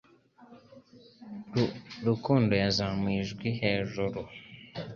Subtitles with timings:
[2.05, 4.19] Rukundo yazamuye ijwi hejuru